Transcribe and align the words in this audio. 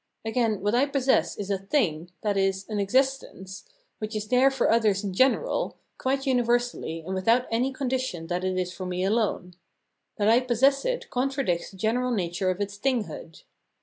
Again, 0.25 0.61
what 0.61 0.73
I 0.73 0.87
possess 0.87 1.37
is 1.37 1.51
a 1.51 1.59
thing, 1.59 2.09
i.e. 2.23 2.53
an 2.69 2.79
existence, 2.79 3.65
which 3.99 4.15
is 4.15 4.29
there 4.29 4.49
for 4.49 4.71
others 4.71 5.03
in 5.03 5.13
general, 5.13 5.77
quite 5.99 6.25
universally 6.25 7.03
and 7.05 7.13
without 7.13 7.45
any 7.51 7.71
condition 7.71 8.25
that 8.25 8.43
it 8.43 8.57
is 8.57 8.73
for 8.73 8.87
me 8.87 9.03
alone. 9.03 9.53
That 10.17 10.27
I 10.27 10.39
possess 10.39 10.85
it 10.85 11.11
contradicts 11.11 11.69
the 11.69 11.77
general 11.77 12.09
nature 12.09 12.49
of 12.49 12.59
its 12.59 12.79
thinghood. 12.79 13.43